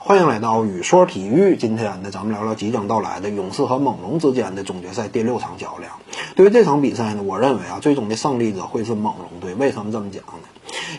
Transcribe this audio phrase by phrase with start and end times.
[0.00, 1.56] 欢迎来到雨说体育。
[1.56, 5.94] 今天呢，咱们聊聊即将到来的勇士和猛龙之间的总决赛第六场较量。
[6.36, 9.54] 对于这场比赛呢，我认为啊，最终的胜利者会是猛龙队。
[9.56, 10.48] 为什么这么讲呢？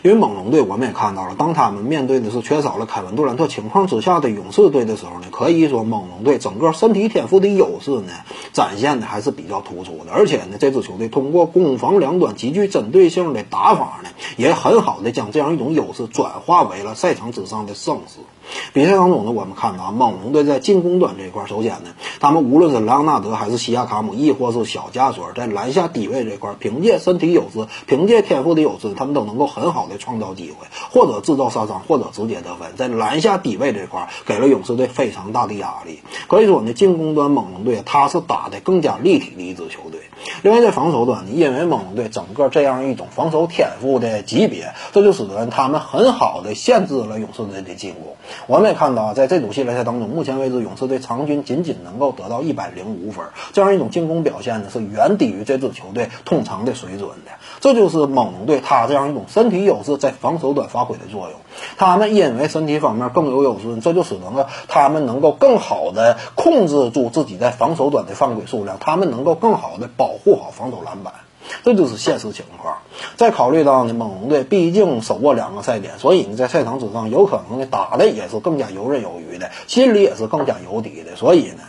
[0.02, 8.12] 因为猛龙队我们也看到了，当他们面对的是缺少了凯文杜兰特情况之下的勇士队的时候呢，可以说猛龙队整个身体天赋的优势呢，
[8.52, 10.12] 展现的还是比较突出的。
[10.12, 18.20] 而且呢，这支球队通过攻防两端极具针对性的打法呢，也很好的将这样一种优势转化为了赛场之上的胜势。
[18.72, 32.76] 比赛当中呢，我们看到啊猛龙队在进攻端这一块，首先呢，他们无论是莱昂纳德还是西亚卡姆，亦或是小加索尔，在篮下低位这块，凭借身体优势，凭借天赋的优势，他们都能够很好的创造机会，或者制造杀伤，或者直接得分。
[32.76, 36.00] 在篮下低位这块，给了勇士队非常大的压力。
[36.28, 39.99] 可以说呢，进攻端猛龙队他是打的更加立体的一支球队。
[40.42, 48.16] 另外在防守端呢，因为猛龙队整个这样一种防守天赋的级别，这就使得他们很好的限制了勇士队的进攻。
[48.46, 57.32] 我们也看到，在这组系列赛当中，目前为止勇士队场均仅仅能够得到一百零五分，这样一种进攻表现呢，是远低于这支球队通常的水准的。
[57.60, 61.40] 这就是猛龙队他这样一种身体优势在防守端发挥的作用。
[61.76, 71.14] 他们因为身体方面更有优势，这就使得他们能够更好的控制住自己在防守端的犯规数量，他们能够更好的保护好防守篮板。
[71.64, 72.76] 这就是现实情况。
[73.16, 81.16] 再考虑到呢，猛龙队毕竟手握两个赛点，所以呢，在赛场之上有可能呢打的也是更加游刃有余的，心里也是更加有底的。
[81.16, 81.62] 所以呢。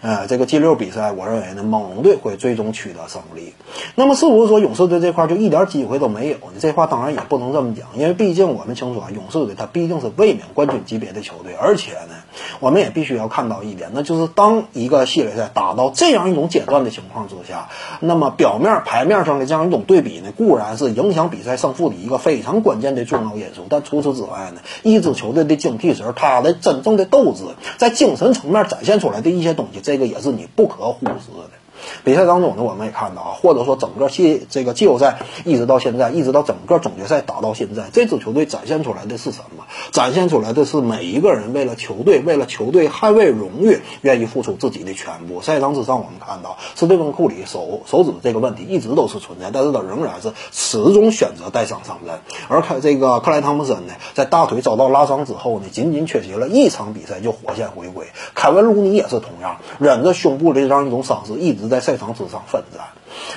[0.00, 3.54] 呃，这个 G 六比赛，我认为呢，猛龙队会最终取得胜利。
[3.96, 6.60] 那么，是不是说勇士队这块就一点机会都没有呢？
[6.60, 12.14] 这话当然也不能这么讲，因为毕竟我们清楚啊，勇士队他毕竟是卫冕冠军级别的球队，而且呢，
[12.60, 17.68] 我们也必须要看到一点，那就是当一个系列赛打到这样一种阶段的情况之下，
[18.00, 27.44] 那么表面牌面上的这样一种对比呢，固然是影响比赛胜负的一个非常关键的重要因素，但除此之外呢，一支球队的精气神，他的真正的斗志，
[27.76, 29.80] 在精神层面展现出来的一些东西。
[29.80, 31.57] 这个也是你不可忽视的。
[32.04, 39.64] 比赛当中呢，我们也看到啊，或者说整个季这个季后赛一直到现在，一直到整个总决赛打到现在，这支球队展现出来的是什么？
[39.92, 45.40] 展现出来的是每一个人为了球队，为了球队捍卫荣誉，愿意付出自己的全部。
[45.42, 52.18] 赛场之上，我们看到斯蒂芬库里手手指这个问题一直都是存在，但是他仍然是始终选择带伤上阵。
[52.48, 58.06] 而看这个克莱汤普森呢，在大腿遭到拉伤之后呢，仅仅缺席了一场比赛就火线回归。
[58.34, 62.84] 凯文卢尼也是同样忍着胸部的这样一种伤势，一直在在赛场之上奋战。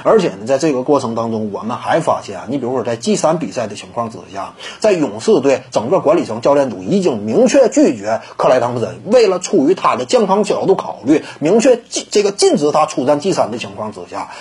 [0.04, 14.32] 而且呢，在这个过程当中，我们还发现，你比如说在 G 三比赛的情况之下，在勇士队整个管理层、教练组已经明确拒绝克莱汤普森，为了出于他的健康角度考虑，明确禁这个禁止他出战 G 三的情况之下。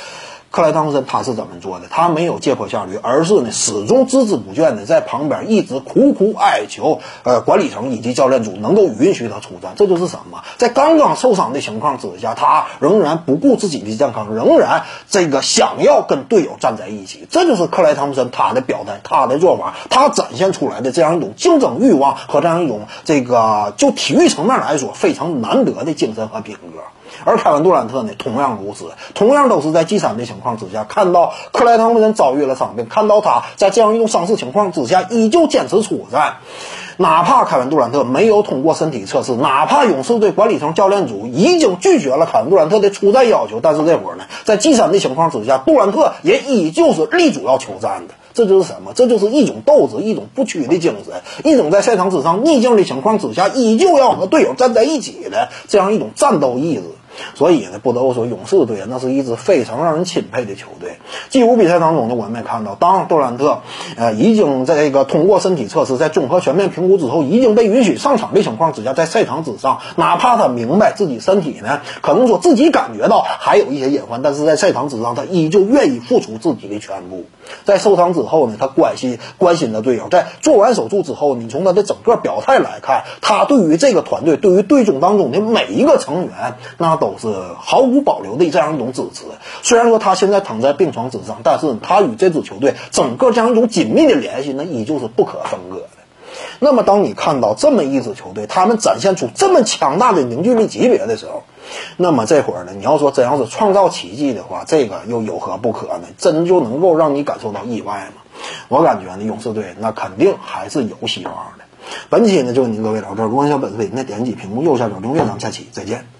[0.51, 1.87] 克莱汤普森他是怎么做的？
[1.89, 9.75] 他没有借坡下驴，而是呢始终孜孜不倦的在旁边一直苦苦哀求，呃，管理层以及教练组能够允许他出战。
[9.77, 10.43] 这就是什么？
[10.57, 17.29] 在刚刚受伤的情况之下，他仍然不顾自己的健康，仍然这个想要跟队友站在一起。
[17.31, 26.81] 这就是克莱汤普森他的表态，他的做法，他展现出来的这样一种竞争欲望和这样一种这个就体育层面来说非常难得的精神和品格。
[27.25, 36.37] 而凯文杜兰特呢，同样如此，同样都是在 G 三的情况之下，看到克莱汤普森遭遇了伤病，看到他在这样一种伤势情况之下，依旧坚持出战，
[36.97, 48.15] 哪怕凯文杜兰特没有通过身体测试，哪怕勇士队管理层、教练组已经拒绝了凯文杜兰特的出战要求，但是这会儿呢，在 G 三的情况之下，杜兰特也依旧是力主要求战的。
[48.33, 48.93] 这就是什么？
[48.95, 56.83] 这就是一种斗志，一种不屈的精神，一种在赛场之上逆境的情况之下，依旧要和队友站在一起的这样一种战斗意志。
[57.35, 60.99] 所以呢，不得不说，勇士队那是一支非常让人钦佩的球队。
[61.31, 63.61] 第五比赛当中呢，我们也看到，当杜兰特
[63.97, 77.25] 呃已经在这个通过身体测试，在综合全面评估之后，已经被允许上场的情况之下，在赛场之上，哪怕他明白自己身体呢，可能说自己感觉到还有一些隐患，但是在赛场之上，他依旧愿意付出自己的全部。
[77.65, 87.29] 在受伤之后呢，他关心关心的队友，在做完手术之后，你从他的整个表态来看，他对于这个团队，对于队中当中的每一个成员，那都是
[87.59, 89.25] 毫无保留的这样一种支持。
[89.63, 95.89] 虽然说他现在躺在病床之上，但是他与这支球队整个这样一种紧密的联系，那依旧是不可分割的。
[96.61, 101.43] 那么，当你看到这么一支球队，他们展现出这么强大的凝聚力级别的时候，
[101.97, 106.09] 那么这会儿呢，你要说真要是创造奇迹的话，这个又有何不可呢？
[106.19, 108.23] 真就能够让你感受到意外吗？
[108.69, 111.65] 我感觉呢，勇士队那肯定还是有希望的。
[112.11, 116.20] 本期呢就跟您各位聊这，如果想本视频，那点击屏幕右下角订阅，咱们下期再见。